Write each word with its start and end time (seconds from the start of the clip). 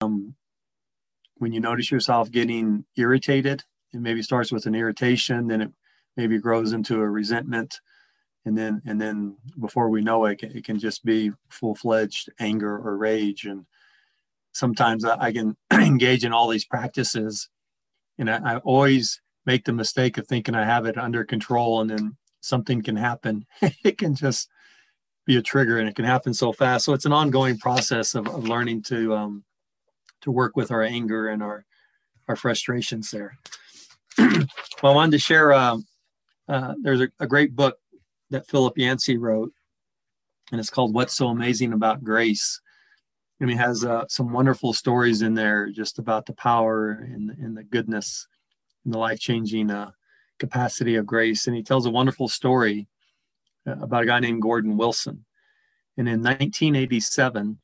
um, 0.00 0.34
when 1.38 1.52
you 1.52 1.60
notice 1.60 1.90
yourself 1.90 2.30
getting 2.30 2.84
irritated, 2.96 3.64
it 3.92 4.00
maybe 4.00 4.22
starts 4.22 4.52
with 4.52 4.66
an 4.66 4.74
irritation, 4.74 5.48
then 5.48 5.62
it 5.62 5.70
maybe 6.16 6.38
grows 6.38 6.72
into 6.72 7.00
a 7.00 7.08
resentment, 7.08 7.80
and 8.44 8.56
then 8.56 8.82
and 8.86 9.00
then 9.00 9.36
before 9.60 9.88
we 9.88 10.00
know 10.00 10.24
it, 10.26 10.42
it 10.42 10.64
can 10.64 10.78
just 10.78 11.04
be 11.04 11.32
full-fledged 11.48 12.30
anger 12.38 12.76
or 12.76 12.96
rage. 12.96 13.44
And 13.44 13.66
sometimes 14.52 15.04
I, 15.04 15.16
I 15.18 15.32
can 15.32 15.56
engage 15.72 16.24
in 16.24 16.32
all 16.32 16.48
these 16.48 16.64
practices, 16.64 17.48
and 18.18 18.30
I, 18.30 18.54
I 18.54 18.56
always 18.58 19.20
make 19.44 19.64
the 19.64 19.72
mistake 19.72 20.18
of 20.18 20.26
thinking 20.26 20.54
I 20.54 20.64
have 20.64 20.86
it 20.86 20.98
under 20.98 21.24
control, 21.24 21.80
and 21.80 21.90
then 21.90 22.16
something 22.40 22.82
can 22.82 22.96
happen. 22.96 23.46
it 23.84 23.98
can 23.98 24.14
just 24.14 24.48
be 25.26 25.36
a 25.36 25.42
trigger, 25.42 25.78
and 25.78 25.88
it 25.88 25.96
can 25.96 26.04
happen 26.04 26.32
so 26.32 26.52
fast. 26.52 26.84
So 26.84 26.92
it's 26.92 27.06
an 27.06 27.12
ongoing 27.12 27.58
process 27.58 28.14
of, 28.14 28.26
of 28.28 28.48
learning 28.48 28.82
to 28.84 29.14
um, 29.14 29.44
to 30.22 30.30
work 30.30 30.56
with 30.56 30.70
our 30.70 30.82
anger 30.82 31.28
and 31.28 31.42
our 31.42 31.64
our 32.28 32.36
frustrations 32.36 33.10
there. 33.10 33.38
well, 34.18 34.46
I 34.82 34.90
wanted 34.90 35.12
to 35.12 35.18
share. 35.18 35.52
Uh, 35.52 35.78
uh, 36.48 36.74
there's 36.82 37.00
a, 37.00 37.08
a, 37.20 37.26
great 37.26 37.54
book 37.54 37.78
that 38.30 38.46
Philip 38.48 38.76
Yancey 38.76 39.16
wrote, 39.16 39.52
and 40.50 40.60
it's 40.60 40.70
called 40.70 40.94
"What's 40.94 41.14
So 41.14 41.28
Amazing 41.28 41.72
About 41.72 42.02
Grace." 42.02 42.60
And 43.38 43.50
he 43.50 43.56
has 43.56 43.84
uh, 43.84 44.06
some 44.08 44.32
wonderful 44.32 44.72
stories 44.72 45.20
in 45.20 45.34
there, 45.34 45.68
just 45.68 45.98
about 45.98 46.24
the 46.24 46.32
power 46.32 46.92
and, 46.92 47.30
and 47.30 47.54
the 47.54 47.64
goodness 47.64 48.26
and 48.84 48.94
the 48.94 48.98
life-changing 48.98 49.70
uh, 49.70 49.90
capacity 50.38 50.94
of 50.94 51.04
grace. 51.04 51.46
And 51.46 51.54
he 51.54 51.62
tells 51.62 51.84
a 51.84 51.90
wonderful 51.90 52.28
story 52.28 52.88
uh, 53.66 53.72
about 53.72 54.04
a 54.04 54.06
guy 54.06 54.20
named 54.20 54.40
Gordon 54.40 54.78
Wilson. 54.78 55.26
And 55.98 56.08
in 56.08 56.22
1987, 56.22 57.58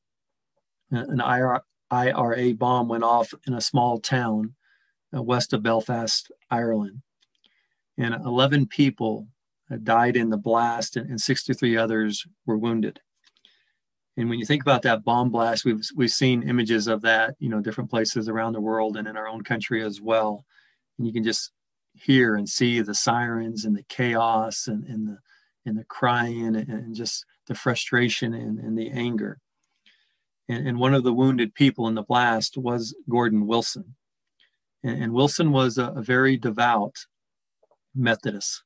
an 0.91 1.21
IRA 1.93 2.55
bomb 2.55 2.89
went 2.89 3.05
off 3.05 3.35
in 3.47 3.53
a 3.53 3.61
small 3.61 4.01
town 4.01 4.55
uh, 5.15 5.23
west 5.23 5.53
of 5.53 5.63
Belfast, 5.63 6.33
Ireland. 6.51 7.03
And 7.99 8.15
11 8.15 8.67
people 8.67 9.29
died 9.83 10.17
in 10.17 10.31
the 10.31 10.39
blast, 10.39 10.97
and, 10.97 11.09
and 11.09 11.21
63 11.21 11.77
others 11.77 12.27
were 12.47 12.59
wounded. 12.59 13.01
And 14.17 14.29
when 14.29 14.39
you 14.39 14.45
think 14.45 14.63
about 14.63 14.83
that 14.83 15.05
bomb 15.05 15.31
blast, 15.31 15.65
we've 15.65 15.83
we've 15.97 16.11
seen 16.11 16.43
images 16.43 16.87
of 16.87 17.01
that, 17.03 17.35
you 17.39 17.49
know, 17.49 17.61
different 17.61 17.91
places 17.91 18.29
around 18.29 18.53
the 18.53 18.61
world 18.61 18.97
and 18.97 19.09
in 19.09 19.17
our 19.17 19.29
own 19.29 19.43
country 19.43 19.83
as 19.83 20.01
well. 20.01 20.45
And 20.99 21.07
you 21.07 21.13
can 21.13 21.25
just 21.25 21.53
hear 21.95 22.37
and 22.37 22.49
see 22.49 22.81
the 22.81 22.95
sirens 22.95 23.65
and 23.65 23.77
the 23.77 23.85
chaos 23.85 24.67
and, 24.67 24.85
and 24.85 25.09
the 25.09 25.19
and 25.65 25.79
the 25.79 25.85
crying 25.85 26.57
and, 26.57 26.69
and 26.69 26.95
just 26.95 27.25
the 27.47 27.55
frustration 27.55 28.35
and, 28.35 28.59
and 28.59 28.77
the 28.77 28.91
anger. 28.91 29.39
And, 30.53 30.69
and, 30.69 30.79
one 30.79 30.93
of 30.93 31.03
the 31.03 31.13
wounded 31.13 31.55
people 31.55 31.89
in 31.89 31.95
the 31.95 32.03
blast 32.03 32.59
was 32.59 32.95
Gordon 33.09 33.47
Wilson. 33.47 33.95
And, 34.83 35.05
and 35.05 35.13
Wilson 35.13 35.51
was 35.51 35.79
a, 35.79 35.87
a 35.89 36.03
very 36.03 36.37
devout 36.37 37.07
Methodist. 37.95 38.63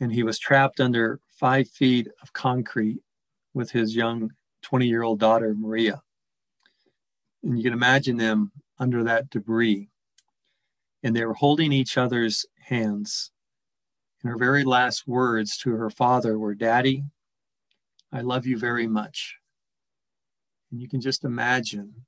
And 0.00 0.12
he 0.12 0.22
was 0.22 0.38
trapped 0.38 0.80
under 0.80 1.20
five 1.30 1.68
feet 1.68 2.08
of 2.20 2.32
concrete 2.32 3.00
with 3.54 3.70
his 3.70 3.96
young 3.96 4.30
20 4.62 4.86
year 4.86 5.02
old 5.02 5.18
daughter, 5.18 5.54
Maria. 5.56 6.02
And 7.42 7.56
you 7.56 7.64
can 7.64 7.72
imagine 7.72 8.16
them 8.16 8.52
under 8.78 9.02
that 9.04 9.30
debris. 9.30 9.88
And 11.02 11.16
they 11.16 11.24
were 11.24 11.34
holding 11.34 11.72
each 11.72 11.96
other's 11.96 12.44
hands. 12.60 13.30
And 14.22 14.30
her 14.30 14.38
very 14.38 14.64
last 14.64 15.08
words 15.08 15.56
to 15.58 15.70
her 15.70 15.90
father 15.90 16.38
were, 16.38 16.54
Daddy, 16.54 17.04
I 18.12 18.20
love 18.20 18.46
you 18.46 18.58
very 18.58 18.86
much. 18.86 19.36
And 20.72 20.80
you 20.80 20.88
can 20.88 21.02
just 21.02 21.22
imagine 21.22 22.06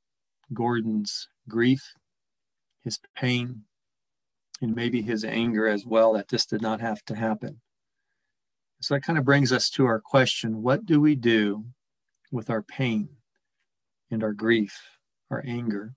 Gordon's 0.53 1.29
grief, 1.47 1.93
his 2.83 2.99
pain, 3.15 3.65
and 4.63 4.75
maybe 4.75 5.03
his 5.03 5.23
anger 5.23 5.69
as 5.69 5.85
well 5.85 6.15
that 6.15 6.29
this 6.29 6.47
did 6.47 6.63
not 6.63 6.81
have 6.81 7.05
to 7.05 7.15
happen. 7.15 7.61
So 8.81 8.95
that 8.95 9.03
kind 9.03 9.19
of 9.19 9.25
brings 9.25 9.53
us 9.53 9.69
to 9.71 9.85
our 9.85 10.01
question 10.01 10.63
what 10.63 10.87
do 10.87 11.01
we 11.01 11.15
do 11.15 11.67
with 12.33 12.49
our 12.49 12.63
pain 12.63 13.09
and 14.11 14.23
our 14.23 14.33
grief, 14.33 14.79
our 15.31 15.45
anger, 15.47 15.95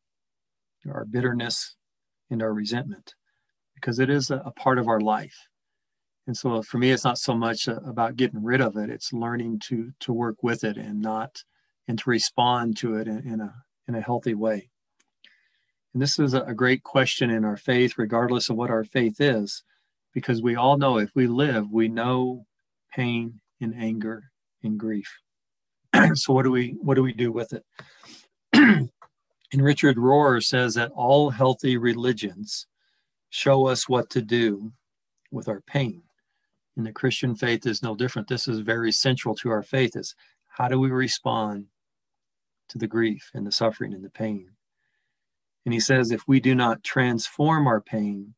our 0.89 1.05
bitterness, 1.05 1.77
and 2.29 2.41
our 2.41 2.53
resentment? 2.53 3.13
Because 3.75 3.99
it 3.99 4.09
is 4.09 4.29
a, 4.29 4.51
part 4.55 4.77
of 4.77 4.87
our 4.87 4.99
life. 4.99 5.47
And 6.25 6.35
so 6.35 6.61
for 6.61 6.77
me, 6.77 6.91
it's 6.91 7.03
not 7.03 7.17
so 7.17 7.35
much 7.35 7.67
about 7.67 8.17
getting 8.17 8.43
rid 8.43 8.59
of 8.59 8.75
it; 8.75 8.89
it's 8.89 9.13
learning 9.13 9.59
to 9.67 9.91
to 10.01 10.11
work 10.11 10.43
with 10.43 10.63
it 10.65 10.75
and 10.75 11.01
not 11.01 11.43
and 11.87 11.97
to 11.99 12.09
respond 12.09 12.77
to 12.77 12.95
it 12.95 13.07
in, 13.07 13.19
in 13.19 13.41
a 13.41 13.53
in 13.87 13.95
a 13.95 14.01
healthy 14.01 14.33
way. 14.33 14.69
And 15.93 16.01
this 16.01 16.19
is 16.19 16.33
a 16.33 16.53
great 16.53 16.83
question 16.83 17.29
in 17.29 17.45
our 17.45 17.57
faith, 17.57 17.97
regardless 17.97 18.49
of 18.49 18.57
what 18.57 18.69
our 18.69 18.83
faith 18.83 19.19
is, 19.19 19.63
because 20.13 20.41
we 20.41 20.55
all 20.55 20.77
know 20.77 20.97
if 20.97 21.09
we 21.15 21.27
live, 21.27 21.71
we 21.71 21.87
know 21.87 22.45
pain 22.93 23.39
and 23.61 23.73
anger 23.75 24.31
and 24.63 24.79
grief. 24.79 25.21
so 26.13 26.33
what 26.33 26.43
do 26.43 26.51
we 26.51 26.75
what 26.81 26.95
do 26.95 27.03
we 27.03 27.13
do 27.13 27.31
with 27.31 27.53
it? 27.53 27.63
and 28.53 28.89
Richard 29.53 29.97
Rohr 29.97 30.43
says 30.43 30.75
that 30.75 30.91
all 30.91 31.29
healthy 31.29 31.77
religions 31.77 32.67
show 33.29 33.67
us 33.67 33.89
what 33.89 34.09
to 34.11 34.21
do 34.21 34.71
with 35.31 35.47
our 35.47 35.61
pain. 35.61 36.03
And 36.75 36.85
the 36.85 36.91
Christian 36.91 37.35
faith 37.35 37.65
is 37.65 37.81
no 37.81 37.95
different. 37.95 38.27
This 38.27 38.47
is 38.47 38.59
very 38.59 38.91
central 38.91 39.35
to 39.35 39.49
our 39.49 39.63
faith 39.63 39.95
is 39.95 40.15
how 40.47 40.67
do 40.67 40.79
we 40.79 40.89
respond 40.89 41.65
to 42.69 42.77
the 42.77 42.87
grief 42.87 43.31
and 43.33 43.45
the 43.45 43.51
suffering 43.51 43.93
and 43.93 44.03
the 44.03 44.09
pain? 44.09 44.51
And 45.65 45.73
he 45.73 45.79
says 45.79 46.11
if 46.11 46.27
we 46.27 46.39
do 46.39 46.55
not 46.55 46.83
transform 46.83 47.67
our 47.67 47.81
pain, 47.81 48.33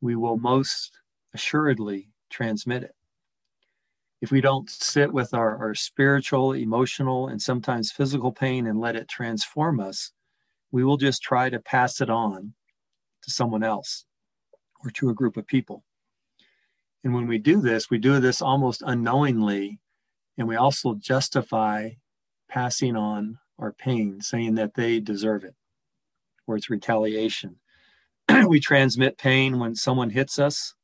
we 0.00 0.16
will 0.16 0.36
most 0.36 0.98
assuredly 1.32 2.10
transmit 2.30 2.82
it. 2.82 2.94
If 4.20 4.30
we 4.30 4.40
don't 4.40 4.68
sit 4.68 5.12
with 5.12 5.34
our, 5.34 5.56
our 5.58 5.74
spiritual, 5.74 6.52
emotional, 6.52 7.28
and 7.28 7.40
sometimes 7.40 7.92
physical 7.92 8.32
pain 8.32 8.66
and 8.66 8.80
let 8.80 8.96
it 8.96 9.08
transform 9.08 9.78
us, 9.78 10.12
we 10.72 10.84
will 10.84 10.96
just 10.96 11.22
try 11.22 11.50
to 11.50 11.60
pass 11.60 12.00
it 12.00 12.10
on 12.10 12.54
to 13.22 13.30
someone 13.30 13.62
else 13.62 14.04
or 14.82 14.90
to 14.90 15.10
a 15.10 15.14
group 15.14 15.36
of 15.36 15.46
people. 15.46 15.84
And 17.04 17.14
when 17.14 17.28
we 17.28 17.38
do 17.38 17.60
this, 17.60 17.90
we 17.90 17.98
do 17.98 18.18
this 18.18 18.42
almost 18.42 18.82
unknowingly, 18.84 19.78
and 20.36 20.48
we 20.48 20.56
also 20.56 20.94
justify 20.94 21.90
passing 22.48 22.96
on 22.96 23.38
our 23.58 23.72
pain, 23.72 24.20
saying 24.20 24.54
that 24.56 24.74
they 24.74 25.00
deserve 25.00 25.44
it, 25.44 25.54
or 26.46 26.56
it's 26.56 26.70
retaliation. 26.70 27.56
we 28.46 28.60
transmit 28.60 29.18
pain 29.18 29.58
when 29.58 29.74
someone 29.74 30.10
hits 30.10 30.38
us, 30.38 30.74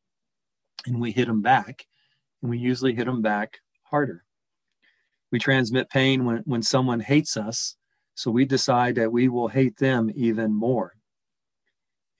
and 0.86 1.00
we 1.00 1.12
hit 1.12 1.26
them 1.26 1.42
back, 1.42 1.86
and 2.40 2.50
we 2.50 2.58
usually 2.58 2.94
hit 2.94 3.06
them 3.06 3.22
back 3.22 3.58
harder. 3.84 4.24
We 5.30 5.38
transmit 5.38 5.90
pain 5.90 6.24
when, 6.24 6.38
when 6.44 6.62
someone 6.62 7.00
hates 7.00 7.36
us, 7.36 7.76
so 8.14 8.30
we 8.30 8.44
decide 8.44 8.96
that 8.96 9.12
we 9.12 9.28
will 9.28 9.48
hate 9.48 9.78
them 9.78 10.10
even 10.14 10.52
more. 10.52 10.94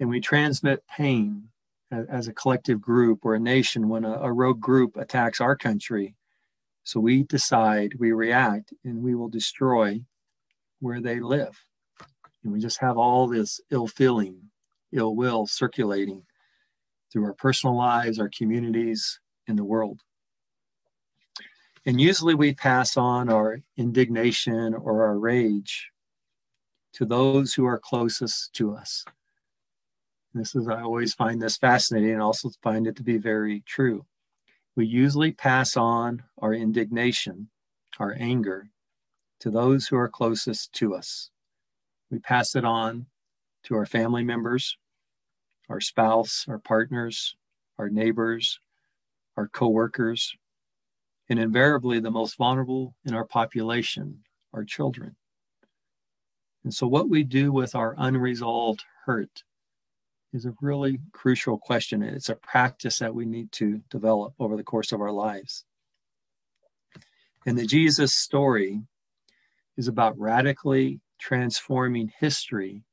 And 0.01 0.09
we 0.09 0.21
transmit 0.21 0.87
pain 0.87 1.49
as 1.91 2.27
a 2.27 2.33
collective 2.33 2.81
group 2.81 3.25
or 3.25 3.35
a 3.35 3.41
nation 3.41 3.89
when 3.89 4.05
a, 4.05 4.13
a 4.13 4.33
rogue 4.33 4.61
group 4.61 4.97
attacks 4.97 5.41
our 5.41 5.57
country. 5.57 6.15
So 6.85 7.01
we 7.01 7.23
decide, 7.25 7.95
we 7.99 8.13
react, 8.13 8.73
and 8.85 9.03
we 9.03 9.15
will 9.15 9.29
destroy 9.29 10.01
where 10.83 11.01
they 11.01 11.21
live. 11.21 11.65
And 12.43 12.53
we 12.53 12.61
just 12.61 12.81
have 12.81 12.99
all 12.99 13.29
this 13.29 13.61
ill 13.71 13.87
feeling, 13.87 14.51
ill 14.93 15.15
will 15.15 15.47
circulating 15.47 16.25
through 17.11 17.25
our 17.25 17.35
personal 17.35 17.77
lives, 17.77 18.19
our 18.19 18.31
communities, 18.37 19.21
and 19.47 19.57
the 19.57 19.65
world. 19.65 20.01
And 21.87 22.01
usually 22.01 22.35
we 22.35 22.55
pass 22.55 22.97
on 22.97 23.29
our 23.29 23.61
indignation 23.77 24.75
or 24.75 25.05
our 25.05 25.19
rage 25.19 25.91
to 26.95 27.05
those 27.05 27.55
who 27.55 27.65
are 27.65 27.79
closest 27.79 28.53
to 28.55 28.75
us. 28.75 29.05
This 30.35 30.55
is, 30.55 30.67
I 30.69 30.83
always 30.83 31.15
find 31.15 31.41
this 31.41 31.57
fascinating 31.57 32.13
and 32.13 32.23
also 32.23 32.51
find 32.63 32.87
it 32.87 32.97
to 32.97 33.03
be 33.03 33.19
very 33.19 33.63
true. 33.67 34.05
We 34.75 34.87
usually 34.87 35.33
pass 35.33 35.77
on 35.77 36.23
our 36.39 36.55
indignation, 36.55 37.51
our 37.99 38.17
anger, 38.19 38.69
to 39.43 39.51
those 39.51 39.89
who 39.89 39.97
are 39.97 40.09
closest 40.09 40.73
to 40.73 40.95
us. 40.95 41.31
We 42.13 42.21
pass 42.21 42.55
it 42.55 42.65
on 42.65 43.07
to 43.65 43.75
our 43.75 43.87
family 43.87 44.23
members, 44.23 44.79
our 45.69 45.81
spouse, 45.81 46.47
our 46.49 46.61
partners, 46.61 47.35
our 47.77 47.89
neighbors, 47.89 48.61
our 49.37 49.49
coworkers, 49.49 50.37
and 51.29 51.41
invariably 51.41 51.99
the 51.99 52.11
most 52.11 52.37
vulnerable 52.37 52.95
in 53.05 53.15
our 53.15 53.25
population, 53.25 54.21
our 54.53 54.63
children. 54.63 55.17
And 56.63 56.73
so, 56.73 56.87
what 56.87 57.09
we 57.09 57.25
do 57.25 57.51
with 57.51 57.75
our 57.75 57.97
unresolved 57.99 58.85
hurt 59.07 59.43
is 60.33 60.47
a 60.47 60.55
really 60.61 61.01
crucial 61.11 61.59
question. 61.59 62.01
It's 62.05 62.29
a 62.29 62.37
practice 62.37 63.01
that 63.01 63.15
we 63.15 63.25
need 63.25 63.51
to 63.53 63.81
develop 63.91 64.35
over 64.39 64.57
the 64.57 64.63
course 64.63 64.93
of 64.93 65.01
our 65.01 65.11
lives. 65.11 65.65
In 67.45 67.57
the 67.57 67.67
Jesus 67.67 68.15
story 68.15 68.83
is 69.77 69.89
about 69.89 70.19
radically 70.19 71.01
transforming 71.19 72.13
history 72.19 72.85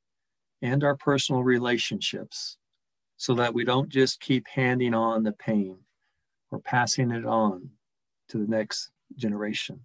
and 0.62 0.84
our 0.84 0.96
personal 0.96 1.44
relationships 1.44 2.58
so 3.18 3.34
that 3.34 3.54
we 3.54 3.64
don't 3.64 3.90
just 3.90 4.20
keep 4.20 4.48
handing 4.48 4.94
on 4.94 5.24
the 5.24 5.32
pain 5.32 5.78
or 6.52 6.60
passing 6.60 7.12
it 7.12 7.26
on 7.26 7.70
to 8.30 8.38
the 8.38 8.48
next 8.48 8.92
generation. 9.16 9.80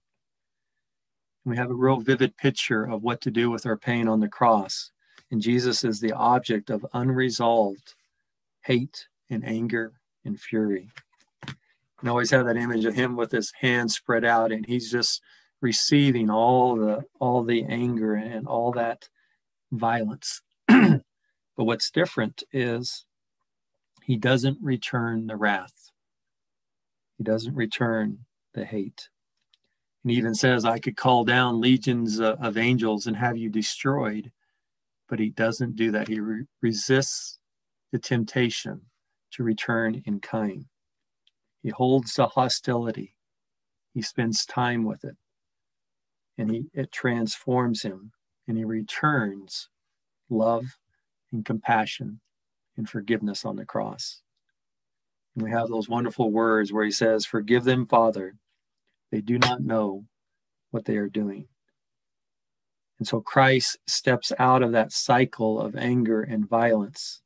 We 1.44 1.56
have 1.56 1.70
a 1.70 1.74
real 1.74 2.00
vivid 2.00 2.36
picture 2.36 2.84
of 2.84 3.02
what 3.02 3.20
to 3.22 3.30
do 3.30 3.50
with 3.50 3.66
our 3.66 3.76
pain 3.76 4.08
on 4.08 4.20
the 4.20 4.28
cross. 4.28 4.90
And 5.30 5.42
Jesus 5.42 5.84
is 5.84 6.00
the 6.00 6.12
object 6.12 6.70
of 6.70 6.86
unresolved 6.94 7.94
hate 8.62 9.06
and 9.30 9.44
anger 9.44 9.92
and 10.24 10.40
fury. 10.40 10.88
And 11.46 12.08
I 12.08 12.08
always 12.08 12.30
have 12.30 12.46
that 12.46 12.56
image 12.56 12.84
of 12.84 12.94
him 12.94 13.16
with 13.16 13.30
his 13.30 13.52
hands 13.58 13.94
spread 13.94 14.24
out 14.24 14.52
and 14.52 14.64
he's 14.64 14.90
just 14.90 15.22
receiving 15.64 16.28
all 16.28 16.76
the 16.76 17.02
all 17.18 17.42
the 17.42 17.64
anger 17.64 18.14
and 18.14 18.46
all 18.46 18.70
that 18.72 19.08
violence. 19.72 20.42
but 20.68 21.00
what's 21.56 21.90
different 21.90 22.42
is 22.52 23.06
he 24.02 24.16
doesn't 24.18 24.58
return 24.60 25.26
the 25.26 25.36
wrath. 25.36 25.90
He 27.16 27.24
doesn't 27.24 27.54
return 27.54 28.26
the 28.52 28.66
hate. 28.66 29.08
And 30.02 30.10
he 30.10 30.18
even 30.18 30.34
says, 30.34 30.66
I 30.66 30.78
could 30.78 30.98
call 30.98 31.24
down 31.24 31.62
legions 31.62 32.20
of 32.20 32.58
angels 32.58 33.06
and 33.06 33.16
have 33.16 33.38
you 33.38 33.48
destroyed. 33.48 34.30
But 35.08 35.18
he 35.18 35.30
doesn't 35.30 35.76
do 35.76 35.90
that. 35.92 36.08
He 36.08 36.20
re- 36.20 36.44
resists 36.60 37.38
the 37.90 37.98
temptation 37.98 38.82
to 39.32 39.42
return 39.42 40.02
in 40.04 40.20
kind. 40.20 40.66
He 41.62 41.70
holds 41.70 42.12
the 42.14 42.26
hostility. 42.26 43.14
He 43.94 44.02
spends 44.02 44.44
time 44.44 44.84
with 44.84 45.04
it. 45.04 45.16
And 46.36 46.50
he, 46.50 46.64
it 46.72 46.92
transforms 46.92 47.82
him. 47.82 48.12
And 48.46 48.58
he 48.58 48.64
returns 48.64 49.68
love 50.28 50.78
and 51.32 51.44
compassion 51.44 52.20
and 52.76 52.88
forgiveness 52.88 53.44
on 53.44 53.56
the 53.56 53.64
cross. 53.64 54.22
And 55.34 55.44
we 55.44 55.50
have 55.50 55.68
those 55.68 55.88
wonderful 55.88 56.30
words 56.30 56.72
where 56.72 56.84
he 56.84 56.90
says, 56.90 57.24
Forgive 57.24 57.64
them, 57.64 57.86
Father. 57.86 58.34
They 59.10 59.20
do 59.20 59.38
not 59.38 59.60
know 59.60 60.04
what 60.70 60.84
they 60.84 60.96
are 60.96 61.08
doing. 61.08 61.46
And 62.98 63.06
so 63.06 63.20
Christ 63.20 63.78
steps 63.86 64.32
out 64.38 64.62
of 64.62 64.72
that 64.72 64.92
cycle 64.92 65.60
of 65.60 65.76
anger 65.76 66.22
and 66.22 66.48
violence 66.48 67.22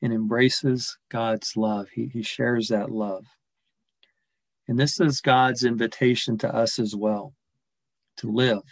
and 0.00 0.12
embraces 0.12 0.98
God's 1.10 1.56
love. 1.56 1.88
He, 1.90 2.06
he 2.06 2.22
shares 2.22 2.68
that 2.68 2.90
love. 2.90 3.26
And 4.68 4.78
this 4.78 5.00
is 5.00 5.20
God's 5.20 5.64
invitation 5.64 6.38
to 6.38 6.54
us 6.54 6.78
as 6.78 6.94
well 6.94 7.34
to 8.18 8.30
live 8.30 8.62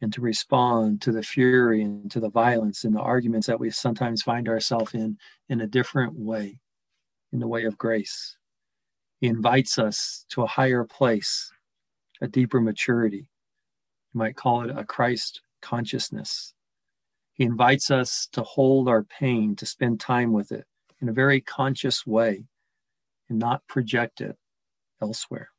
and 0.00 0.12
to 0.12 0.20
respond 0.20 1.02
to 1.02 1.12
the 1.12 1.22
fury 1.22 1.82
and 1.82 2.10
to 2.10 2.20
the 2.20 2.30
violence 2.30 2.84
and 2.84 2.94
the 2.94 3.00
arguments 3.00 3.46
that 3.46 3.58
we 3.58 3.70
sometimes 3.70 4.22
find 4.22 4.48
ourselves 4.48 4.94
in 4.94 5.18
in 5.48 5.60
a 5.60 5.66
different 5.66 6.14
way, 6.14 6.58
in 7.32 7.40
the 7.40 7.48
way 7.48 7.64
of 7.64 7.78
grace. 7.78 8.36
He 9.20 9.26
invites 9.26 9.78
us 9.78 10.24
to 10.30 10.42
a 10.42 10.46
higher 10.46 10.84
place, 10.84 11.50
a 12.20 12.28
deeper 12.28 12.60
maturity. 12.60 13.30
You 14.14 14.18
might 14.18 14.36
call 14.36 14.62
it 14.62 14.76
a 14.76 14.84
Christ 14.84 15.40
consciousness. 15.60 16.54
He 17.32 17.44
invites 17.44 17.90
us 17.90 18.28
to 18.32 18.42
hold 18.42 18.88
our 18.88 19.02
pain, 19.02 19.56
to 19.56 19.66
spend 19.66 20.00
time 20.00 20.32
with 20.32 20.52
it 20.52 20.66
in 21.00 21.08
a 21.08 21.12
very 21.12 21.40
conscious 21.40 22.06
way 22.06 22.44
and 23.28 23.38
not 23.38 23.66
project 23.68 24.20
it 24.20 24.36
elsewhere. 25.02 25.50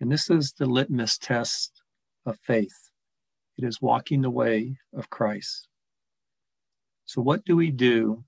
And 0.00 0.10
this 0.10 0.30
is 0.30 0.52
the 0.52 0.66
litmus 0.66 1.18
test 1.18 1.79
of 2.30 2.38
faith 2.38 2.90
it 3.58 3.66
is 3.66 3.82
walking 3.82 4.22
the 4.22 4.30
way 4.30 4.76
of 4.94 5.10
Christ. 5.10 5.68
So, 7.04 7.20
what 7.20 7.44
do 7.44 7.56
we 7.56 7.70
do 7.70 8.24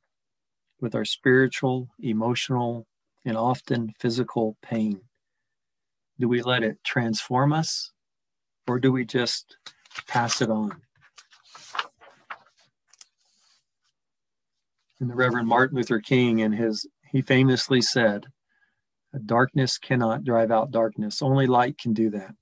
with 0.78 0.94
our 0.94 1.06
spiritual, 1.06 1.88
emotional, 2.00 2.86
and 3.24 3.36
often 3.36 3.94
physical 3.98 4.58
pain? 4.62 5.00
Do 6.20 6.28
we 6.28 6.42
let 6.42 6.62
it 6.62 6.84
transform 6.84 7.54
us 7.54 7.92
or 8.68 8.78
do 8.78 8.92
we 8.92 9.06
just 9.06 9.56
pass 10.06 10.42
it 10.42 10.50
on? 10.50 10.82
And 15.00 15.08
the 15.08 15.14
Reverend 15.14 15.48
Martin 15.48 15.78
Luther 15.78 16.00
King, 16.00 16.40
in 16.40 16.52
his, 16.52 16.86
he 17.10 17.22
famously 17.22 17.80
said, 17.80 18.26
Darkness 19.24 19.78
cannot 19.78 20.24
drive 20.24 20.50
out 20.50 20.70
darkness, 20.70 21.22
only 21.22 21.46
light 21.46 21.78
can 21.78 21.94
do 21.94 22.10
that. 22.10 22.34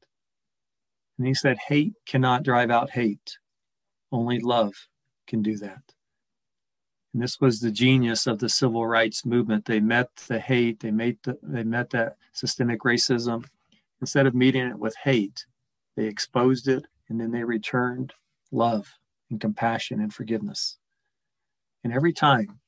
And 1.20 1.26
he 1.26 1.34
said, 1.34 1.58
Hate 1.69 1.93
cannot 2.06 2.44
drive 2.44 2.70
out 2.70 2.88
hate. 2.88 3.37
Only 4.11 4.38
love 4.38 4.72
can 5.26 5.43
do 5.43 5.58
that. 5.58 5.82
And 7.12 7.22
this 7.22 7.38
was 7.43 7.61
the 7.61 7.70
genius 7.70 8.26
of 8.26 8.38
the 8.38 8.49
civil 8.49 8.87
rights 8.87 9.26
movement. 9.26 9.67
They 9.67 9.81
met 9.81 10.08
the 10.28 10.40
hate, 10.40 10.81
they, 10.81 10.90
made 10.90 11.19
the, 11.22 11.37
they 11.43 11.62
met 11.62 11.90
that 11.90 12.17
systemic 12.32 12.81
racism. 12.84 13.44
Instead 14.00 14.25
of 14.25 14.34
meeting 14.34 14.67
it 14.67 14.78
with 14.78 14.96
hate, 14.96 15.44
they 15.94 16.06
exposed 16.06 16.69
it 16.69 16.87
and 17.11 17.20
then 17.20 17.31
they 17.31 17.44
returned 17.44 18.14
love 18.50 18.90
and 19.28 19.38
compassion 19.38 20.00
and 20.00 20.14
forgiveness. 20.14 20.78
And 21.84 21.93
every 21.93 22.14
time, 22.14 22.61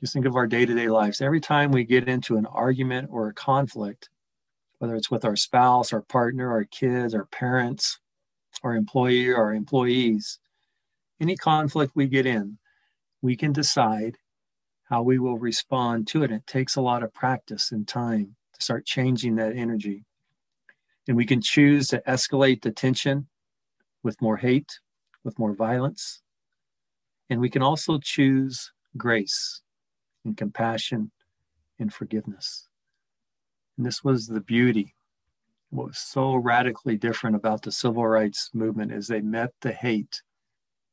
just 0.00 0.14
think 0.14 0.24
of 0.24 0.36
our 0.36 0.46
day 0.46 0.64
to 0.64 0.74
day 0.74 0.88
lives, 0.88 1.20
every 1.20 1.40
time 1.40 1.70
we 1.70 1.84
get 1.84 2.08
into 2.08 2.38
an 2.38 2.46
argument 2.46 3.10
or 3.12 3.28
a 3.28 3.34
conflict, 3.34 4.08
whether 4.82 4.96
it's 4.96 5.12
with 5.12 5.24
our 5.24 5.36
spouse, 5.36 5.92
our 5.92 6.02
partner, 6.02 6.50
our 6.50 6.64
kids, 6.64 7.14
our 7.14 7.26
parents, 7.26 8.00
our 8.64 8.74
employee, 8.74 9.32
our 9.32 9.54
employees, 9.54 10.40
any 11.20 11.36
conflict 11.36 11.92
we 11.94 12.08
get 12.08 12.26
in, 12.26 12.58
we 13.20 13.36
can 13.36 13.52
decide 13.52 14.16
how 14.90 15.00
we 15.00 15.20
will 15.20 15.38
respond 15.38 16.08
to 16.08 16.24
it. 16.24 16.32
It 16.32 16.48
takes 16.48 16.74
a 16.74 16.80
lot 16.80 17.04
of 17.04 17.14
practice 17.14 17.70
and 17.70 17.86
time 17.86 18.34
to 18.54 18.60
start 18.60 18.84
changing 18.84 19.36
that 19.36 19.54
energy. 19.54 20.04
And 21.06 21.16
we 21.16 21.26
can 21.26 21.40
choose 21.40 21.86
to 21.88 22.02
escalate 22.08 22.62
the 22.62 22.72
tension 22.72 23.28
with 24.02 24.20
more 24.20 24.38
hate, 24.38 24.80
with 25.22 25.38
more 25.38 25.54
violence. 25.54 26.22
And 27.30 27.40
we 27.40 27.50
can 27.50 27.62
also 27.62 28.00
choose 28.02 28.72
grace 28.96 29.62
and 30.24 30.36
compassion 30.36 31.12
and 31.78 31.94
forgiveness. 31.94 32.66
And 33.76 33.86
this 33.86 34.04
was 34.04 34.26
the 34.26 34.40
beauty. 34.40 34.94
What 35.70 35.88
was 35.88 35.98
so 35.98 36.34
radically 36.34 36.96
different 36.96 37.36
about 37.36 37.62
the 37.62 37.72
civil 37.72 38.06
rights 38.06 38.50
movement 38.52 38.92
is 38.92 39.06
they 39.06 39.22
met 39.22 39.50
the 39.62 39.72
hate 39.72 40.22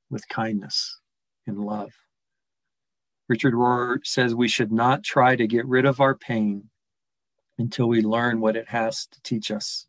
with 0.09 0.27
kindness 0.29 0.99
and 1.45 1.59
love. 1.59 1.91
Richard 3.27 3.54
Rohr 3.54 3.99
says 4.04 4.33
we 4.33 4.47
should 4.47 4.71
not 4.71 5.04
try 5.04 5.35
to 5.35 5.47
get 5.47 5.65
rid 5.68 5.85
of 5.85 5.99
our 5.99 6.15
pain 6.15 6.69
until 7.57 7.87
we 7.87 8.01
learn 8.01 8.39
what 8.39 8.56
it 8.56 8.69
has 8.69 9.06
to 9.07 9.21
teach 9.21 9.51
us. 9.51 9.85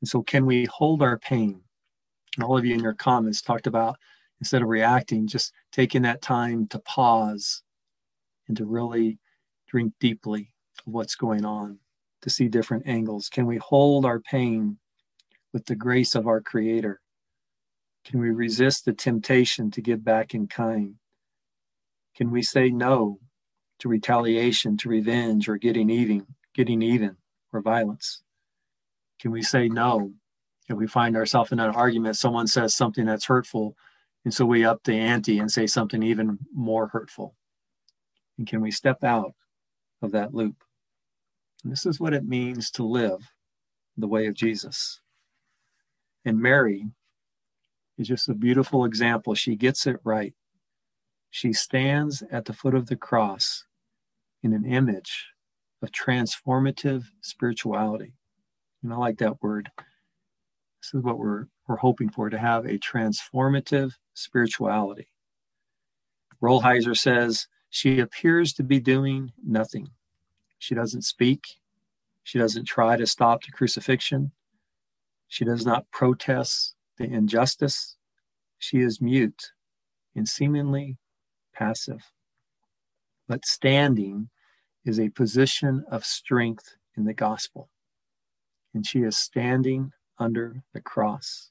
And 0.00 0.08
so, 0.08 0.22
can 0.22 0.44
we 0.44 0.66
hold 0.66 1.02
our 1.02 1.18
pain? 1.18 1.62
And 2.36 2.44
all 2.44 2.58
of 2.58 2.64
you 2.64 2.74
in 2.74 2.80
your 2.82 2.94
comments 2.94 3.40
talked 3.40 3.66
about 3.66 3.96
instead 4.40 4.62
of 4.62 4.68
reacting, 4.68 5.26
just 5.26 5.52
taking 5.72 6.02
that 6.02 6.20
time 6.20 6.66
to 6.68 6.78
pause 6.80 7.62
and 8.46 8.56
to 8.56 8.64
really 8.64 9.18
drink 9.68 9.94
deeply 9.98 10.52
what's 10.84 11.14
going 11.14 11.44
on, 11.44 11.78
to 12.22 12.30
see 12.30 12.48
different 12.48 12.86
angles. 12.86 13.28
Can 13.28 13.46
we 13.46 13.56
hold 13.58 14.04
our 14.04 14.20
pain 14.20 14.78
with 15.52 15.66
the 15.66 15.76
grace 15.76 16.14
of 16.14 16.26
our 16.26 16.40
Creator? 16.40 17.00
Can 18.04 18.20
we 18.20 18.30
resist 18.30 18.84
the 18.84 18.92
temptation 18.92 19.70
to 19.72 19.82
give 19.82 20.04
back 20.04 20.34
in 20.34 20.46
kind? 20.46 20.94
Can 22.16 22.30
we 22.30 22.42
say 22.42 22.70
no 22.70 23.20
to 23.78 23.88
retaliation, 23.88 24.76
to 24.78 24.88
revenge, 24.88 25.48
or 25.48 25.56
getting 25.56 25.90
even, 25.90 26.26
getting 26.54 26.82
even, 26.82 27.16
or 27.52 27.60
violence? 27.60 28.22
Can 29.20 29.30
we 29.30 29.42
say 29.42 29.68
no 29.68 30.12
if 30.68 30.76
we 30.76 30.86
find 30.86 31.16
ourselves 31.16 31.52
in 31.52 31.60
an 31.60 31.74
argument? 31.74 32.16
Someone 32.16 32.46
says 32.46 32.74
something 32.74 33.06
that's 33.06 33.26
hurtful, 33.26 33.76
and 34.24 34.34
so 34.34 34.44
we 34.44 34.64
up 34.64 34.82
the 34.84 34.94
ante 34.94 35.38
and 35.38 35.50
say 35.50 35.66
something 35.66 36.02
even 36.02 36.38
more 36.54 36.88
hurtful. 36.88 37.36
And 38.36 38.46
can 38.46 38.60
we 38.60 38.70
step 38.70 39.04
out 39.04 39.34
of 40.02 40.12
that 40.12 40.34
loop? 40.34 40.56
And 41.62 41.72
this 41.72 41.86
is 41.86 41.98
what 41.98 42.14
it 42.14 42.24
means 42.24 42.70
to 42.72 42.84
live 42.84 43.30
the 43.96 44.08
way 44.08 44.26
of 44.26 44.34
Jesus. 44.34 45.00
And 46.24 46.40
Mary 46.40 46.86
is 47.98 48.08
just 48.08 48.28
a 48.28 48.34
beautiful 48.34 48.84
example. 48.84 49.34
She 49.34 49.56
gets 49.56 49.86
it 49.86 49.96
right. 50.04 50.34
She 51.30 51.52
stands 51.52 52.22
at 52.30 52.44
the 52.44 52.52
foot 52.52 52.74
of 52.74 52.86
the 52.86 52.96
cross 52.96 53.64
in 54.42 54.52
an 54.52 54.64
image 54.64 55.26
of 55.82 55.90
transformative 55.90 57.04
spirituality. 57.20 58.14
And 58.82 58.92
I 58.92 58.96
like 58.96 59.18
that 59.18 59.42
word. 59.42 59.70
This 60.80 60.94
is 60.94 61.02
what 61.02 61.18
we're, 61.18 61.46
we're 61.66 61.76
hoping 61.76 62.08
for 62.08 62.30
to 62.30 62.38
have 62.38 62.64
a 62.64 62.78
transformative 62.78 63.92
spirituality. 64.14 65.08
Rolheiser 66.42 66.96
says 66.96 67.48
she 67.68 67.98
appears 67.98 68.52
to 68.54 68.62
be 68.62 68.78
doing 68.78 69.32
nothing. 69.44 69.88
She 70.58 70.74
doesn't 70.74 71.02
speak. 71.02 71.60
She 72.22 72.38
doesn't 72.38 72.66
try 72.66 72.96
to 72.96 73.06
stop 73.06 73.44
the 73.44 73.52
crucifixion. 73.52 74.32
She 75.28 75.44
does 75.44 75.64
not 75.64 75.90
protest 75.90 76.74
the 76.96 77.04
injustice. 77.04 77.96
she 78.58 78.80
is 78.80 79.00
mute 79.00 79.52
and 80.16 80.28
seemingly 80.28 80.98
passive. 81.54 82.12
But 83.28 83.46
standing 83.46 84.30
is 84.84 84.98
a 84.98 85.10
position 85.10 85.84
of 85.90 86.04
strength 86.04 86.76
in 86.96 87.04
the 87.04 87.14
gospel. 87.14 87.68
And 88.74 88.86
she 88.86 89.00
is 89.00 89.16
standing 89.16 89.92
under 90.18 90.62
the 90.74 90.80
cross. 90.80 91.50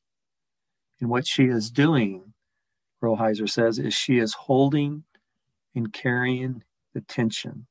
And 1.00 1.10
what 1.10 1.26
she 1.28 1.46
is 1.46 1.72
doing, 1.72 2.34
Rolheiser 3.02 3.50
says, 3.50 3.80
is 3.80 3.94
she 3.94 4.18
is 4.18 4.34
holding 4.34 5.04
and 5.76 5.94
carrying 5.94 6.64
the 6.94 7.02
tension, 7.02 7.68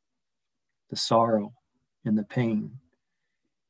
the 0.90 0.96
sorrow, 0.96 1.52
and 2.04 2.16
the 2.16 2.24
pain. 2.24 2.78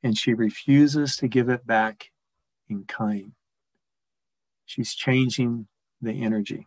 And 0.02 0.16
she 0.16 0.34
refuses 0.34 1.16
to 1.16 1.28
give 1.28 1.48
it 1.48 1.66
back 1.66 2.10
in 2.68 2.84
kind. 2.84 3.32
She's 4.66 4.94
changing 4.94 5.66
the 6.02 6.22
energy. 6.22 6.66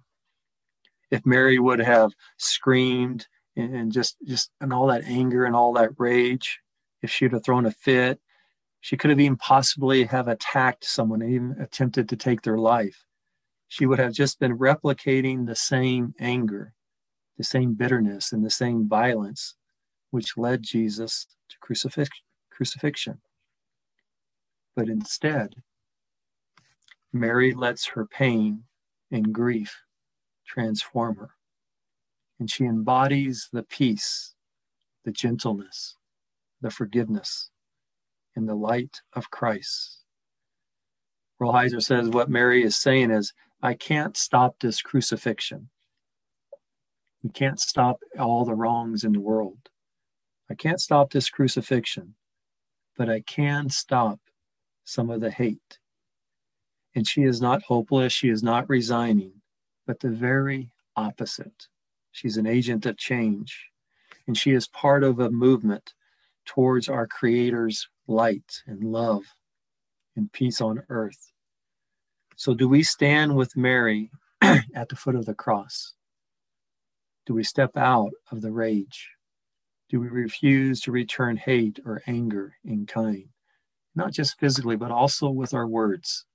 If 1.11 1.25
Mary 1.25 1.59
would 1.59 1.79
have 1.79 2.13
screamed 2.37 3.27
and 3.55 3.91
just 3.91 4.15
just 4.25 4.51
and 4.61 4.71
all 4.71 4.87
that 4.87 5.03
anger 5.03 5.45
and 5.45 5.55
all 5.55 5.73
that 5.73 5.91
rage, 5.97 6.59
if 7.01 7.11
she'd 7.11 7.33
have 7.33 7.43
thrown 7.43 7.65
a 7.65 7.71
fit, 7.71 8.19
she 8.79 8.95
could 8.95 9.09
have 9.09 9.19
even 9.19 9.37
possibly 9.37 10.03
have 10.05 10.27
attacked 10.27 10.85
someone, 10.85 11.21
even 11.21 11.55
attempted 11.59 12.07
to 12.09 12.15
take 12.15 12.41
their 12.41 12.57
life. 12.57 13.05
She 13.67 13.85
would 13.85 13.99
have 13.99 14.13
just 14.13 14.39
been 14.39 14.57
replicating 14.57 15.45
the 15.45 15.55
same 15.55 16.13
anger, 16.19 16.73
the 17.37 17.43
same 17.43 17.73
bitterness, 17.73 18.31
and 18.31 18.43
the 18.43 18.49
same 18.49 18.87
violence 18.87 19.55
which 20.11 20.37
led 20.37 20.63
Jesus 20.63 21.27
to 21.49 21.57
crucifix- 21.59 22.21
crucifixion. 22.49 23.21
But 24.75 24.89
instead, 24.89 25.55
Mary 27.11 27.53
lets 27.53 27.87
her 27.89 28.05
pain 28.05 28.63
and 29.11 29.33
grief 29.33 29.81
transform 30.47 31.15
her. 31.17 31.31
And 32.39 32.49
she 32.49 32.65
embodies 32.65 33.49
the 33.51 33.63
peace, 33.63 34.33
the 35.03 35.11
gentleness, 35.11 35.95
the 36.61 36.69
forgiveness, 36.69 37.49
and 38.35 38.47
the 38.47 38.55
light 38.55 39.01
of 39.13 39.29
Christ. 39.31 40.03
Rolheiser 41.41 41.81
says 41.81 42.09
what 42.09 42.29
Mary 42.29 42.63
is 42.63 42.77
saying 42.77 43.11
is, 43.11 43.33
I 43.61 43.73
can't 43.73 44.15
stop 44.15 44.55
this 44.59 44.81
crucifixion. 44.81 45.69
We 47.23 47.29
can't 47.29 47.59
stop 47.59 47.99
all 48.17 48.45
the 48.45 48.55
wrongs 48.55 49.03
in 49.03 49.13
the 49.13 49.19
world. 49.19 49.69
I 50.49 50.55
can't 50.55 50.81
stop 50.81 51.11
this 51.11 51.29
crucifixion, 51.29 52.15
but 52.97 53.09
I 53.09 53.21
can 53.21 53.69
stop 53.69 54.19
some 54.83 55.09
of 55.09 55.21
the 55.21 55.31
hate. 55.31 55.77
And 56.95 57.07
she 57.07 57.23
is 57.23 57.39
not 57.39 57.63
hopeless. 57.63 58.11
She 58.11 58.29
is 58.29 58.41
not 58.41 58.67
resigning, 58.67 59.41
but 59.85 59.99
the 59.99 60.09
very 60.09 60.71
opposite. 60.95 61.67
She's 62.11 62.37
an 62.37 62.47
agent 62.47 62.85
of 62.87 62.97
change, 62.97 63.67
and 64.25 64.35
she 64.35 64.51
is 64.51 64.67
part 64.67 65.03
of 65.03 65.19
a 65.19 65.29
movement 65.29 65.93
towards 66.45 66.89
our 66.89 67.05
Creator's 67.05 67.87
light 68.07 68.63
and 68.65 68.83
love 68.83 69.23
and 70.15 70.31
peace 70.31 70.59
on 70.59 70.83
earth. 70.89 71.31
So, 72.35 72.55
do 72.55 72.67
we 72.67 72.81
stand 72.81 73.35
with 73.35 73.55
Mary 73.55 74.09
at 74.41 74.89
the 74.89 74.95
foot 74.95 75.15
of 75.15 75.25
the 75.25 75.35
cross? 75.35 75.93
Do 77.27 77.35
we 77.35 77.43
step 77.43 77.77
out 77.77 78.11
of 78.31 78.41
the 78.41 78.51
rage? 78.51 79.09
Do 79.89 79.99
we 79.99 80.07
refuse 80.07 80.81
to 80.81 80.91
return 80.91 81.37
hate 81.37 81.79
or 81.83 82.03
anger 82.05 82.55
in 82.63 82.85
kind? 82.85 83.29
Not 83.95 84.13
just 84.13 84.39
physically, 84.39 84.75
but 84.75 84.91
also 84.91 85.29
with 85.29 85.53
our 85.53 85.67
words. 85.67 86.25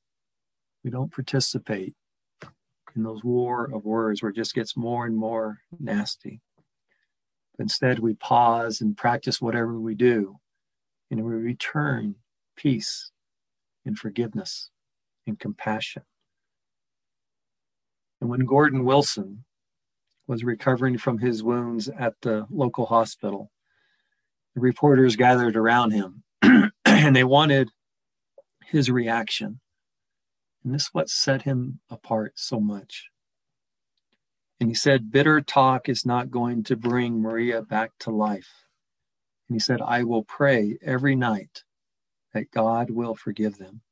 We 0.83 0.91
don't 0.91 1.13
participate 1.13 1.95
in 2.97 3.05
those 3.05 3.23
war 3.23 3.71
of 3.73 3.85
words 3.85 4.23
where 4.23 4.31
it 4.31 4.37
just 4.37 4.55
gets 4.55 4.77
more 4.77 5.07
and 5.07 5.17
more 5.17 5.61
nasty. 5.79 6.41
Instead, 7.59 8.01
we 8.01 8.15
pause 8.15 8.81
and 8.81 8.97
practice 8.97 9.41
whatever 9.41 9.79
we 9.79 9.95
do, 9.95 10.39
and 11.11 11.25
we 11.25 11.33
return 11.35 12.17
peace 12.57 13.13
and 13.85 13.97
forgiveness 13.97 14.71
and 15.27 15.39
compassion. 15.39 16.03
And 18.21 18.29
when 18.29 18.45
Gordon 18.47 18.85
Wilson 18.85 19.45
was 20.27 20.45
recovering 20.45 20.99
from 20.99 21.19
his 21.19 21.43
wounds 21.43 21.89
at 21.89 22.15
the 22.23 22.47
local 22.51 22.87
hospital, 22.87 23.51
the 24.55 24.61
reporters 24.61 25.17
gathered 25.17 25.57
around 25.57 25.91
him 25.91 26.23
and 26.85 27.17
they 27.17 27.25
wanted 27.25 27.71
his 28.67 28.91
reaction. 28.91 29.61
And 30.65 30.75
this 30.75 30.85
is 30.85 30.91
what 30.93 31.11
set 31.11 31.43
him 31.43 31.81
apart 31.91 32.33
so 32.37 32.59
much. 32.59 33.11
And 34.61 34.71
he 34.71 34.75
said, 34.75 35.11
Bitter 35.11 35.41
talk 35.41 35.89
is 35.89 36.07
not 36.07 36.31
going 36.31 36.63
to 36.65 36.77
bring 36.77 37.21
Maria 37.21 37.61
back 37.61 37.93
to 38.01 38.11
life. 38.11 38.65
And 39.49 39.57
he 39.57 39.59
said, 39.59 39.83
I 39.83 40.05
will 40.05 40.25
pray 40.25 40.79
every 40.83 41.17
night 41.17 41.65
that 42.33 42.51
God 42.51 42.91
will 42.91 43.15
forgive 43.15 43.59
them. 43.59 43.83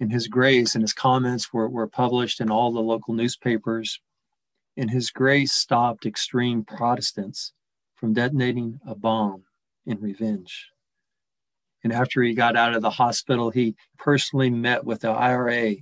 And 0.00 0.12
his 0.12 0.28
grace 0.28 0.74
and 0.74 0.82
his 0.82 0.92
comments 0.92 1.52
were, 1.52 1.68
were 1.68 1.88
published 1.88 2.40
in 2.40 2.50
all 2.50 2.72
the 2.72 2.80
local 2.80 3.14
newspapers. 3.14 4.00
And 4.78 4.90
his 4.90 5.10
grace 5.10 5.52
stopped 5.52 6.06
extreme 6.06 6.64
Protestants 6.64 7.52
from 7.96 8.14
detonating 8.14 8.78
a 8.86 8.94
bomb 8.94 9.42
in 9.84 10.00
revenge. 10.00 10.68
And 11.82 11.92
after 11.92 12.22
he 12.22 12.32
got 12.32 12.56
out 12.56 12.74
of 12.74 12.82
the 12.82 12.90
hospital, 12.90 13.50
he 13.50 13.74
personally 13.98 14.50
met 14.50 14.84
with 14.84 15.00
the 15.00 15.10
IRA 15.10 15.74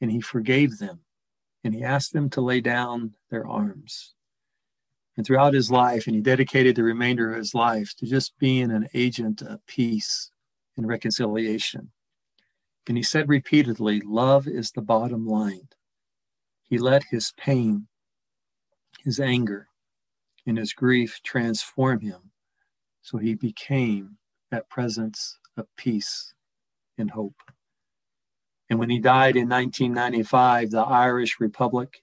and 0.00 0.10
he 0.10 0.20
forgave 0.20 0.78
them 0.78 1.00
and 1.62 1.74
he 1.74 1.84
asked 1.84 2.14
them 2.14 2.30
to 2.30 2.40
lay 2.40 2.62
down 2.62 3.12
their 3.30 3.46
arms. 3.46 4.14
And 5.16 5.26
throughout 5.26 5.52
his 5.52 5.70
life, 5.70 6.06
and 6.06 6.16
he 6.16 6.22
dedicated 6.22 6.74
the 6.74 6.82
remainder 6.82 7.30
of 7.30 7.36
his 7.36 7.54
life 7.54 7.94
to 7.98 8.06
just 8.06 8.38
being 8.38 8.70
an 8.70 8.88
agent 8.94 9.42
of 9.42 9.64
peace 9.66 10.30
and 10.76 10.88
reconciliation. 10.88 11.90
And 12.88 12.96
he 12.96 13.02
said 13.02 13.28
repeatedly, 13.28 14.00
Love 14.00 14.48
is 14.48 14.70
the 14.70 14.80
bottom 14.80 15.26
line. 15.26 15.68
He 16.62 16.78
let 16.78 17.04
his 17.10 17.32
pain, 17.36 17.88
his 19.04 19.20
anger, 19.20 19.68
and 20.46 20.58
his 20.58 20.72
grief 20.72 21.20
transform 21.22 22.00
him 22.00 22.32
so 23.02 23.18
he 23.18 23.34
became 23.34 24.16
that 24.50 24.70
presence 24.70 25.38
of 25.56 25.66
peace 25.76 26.34
and 26.96 27.10
hope. 27.10 27.42
And 28.70 28.78
when 28.78 28.90
he 28.90 29.00
died 29.00 29.36
in 29.36 29.48
1995, 29.48 30.70
the 30.70 30.80
Irish 30.80 31.40
Republic, 31.40 32.02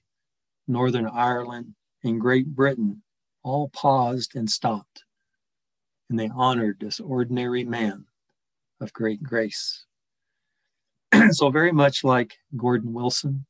Northern 0.68 1.06
Ireland, 1.06 1.74
and 2.04 2.20
Great 2.20 2.54
Britain 2.54 3.02
all 3.42 3.70
paused 3.70 4.36
and 4.36 4.48
stopped. 4.48 5.04
And 6.08 6.18
they 6.18 6.30
honored 6.32 6.78
this 6.80 7.00
ordinary 7.00 7.64
man 7.64 8.04
of 8.80 8.92
great 8.92 9.22
grace. 9.22 9.86
so, 11.30 11.50
very 11.50 11.72
much 11.72 12.04
like 12.04 12.38
Gordon 12.56 12.92
Wilson 12.92 13.46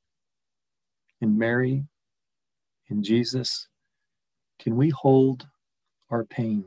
and 1.21 1.39
Mary 1.39 1.85
and 2.91 3.05
Jesus, 3.05 3.69
can 4.59 4.77
we 4.77 4.91
hold 4.91 5.47
our 6.11 6.25
pain 6.25 6.65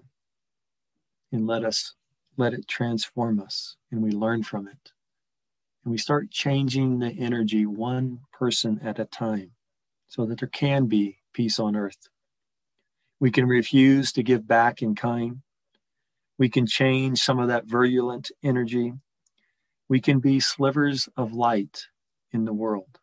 and 1.32 1.46
let 1.46 1.66
us 1.66 1.94
let 2.38 2.54
it 2.54 2.68
transform 2.68 3.40
us 3.40 3.76
and 3.92 4.02
we 4.02 4.12
learn 4.12 4.44
from 4.44 4.68
it. 4.68 4.92
And 5.84 5.92
we 5.92 5.98
start 5.98 6.32
changing 6.32 7.00
the 7.00 7.12
energy 7.20 7.66
one 7.66 8.22
person 8.32 8.80
at 8.84 9.00
a 9.00 9.06
time 9.06 9.52
so 10.08 10.26
that 10.26 10.40
there 10.40 10.50
can 10.50 10.86
be 10.88 11.18
peace 11.34 11.60
on 11.60 11.76
earth. 11.76 12.10
We 13.20 13.32
can 13.32 13.46
refuse 13.46 14.12
to 14.14 14.24
give 14.24 14.48
back 14.48 14.82
in 14.82 14.96
kind. 14.96 15.42
We 16.38 16.50
can 16.50 16.66
change 16.66 17.20
some 17.20 17.40
of 17.40 17.50
that 17.50 17.66
virulent 17.66 18.32
energy. 18.44 18.94
We 19.90 20.00
can 20.00 20.20
be 20.20 20.40
slivers 20.40 21.10
of 21.16 21.34
light 21.34 21.88
in 22.32 22.46
the 22.46 22.54
world. 22.54 23.00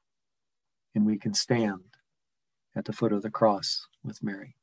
And 0.94 1.06
we 1.06 1.18
can 1.18 1.34
stand 1.34 1.89
at 2.74 2.84
the 2.84 2.92
foot 2.92 3.12
of 3.12 3.22
the 3.22 3.30
cross 3.30 3.86
with 4.04 4.22
Mary. 4.22 4.56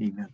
Amen. 0.00 0.28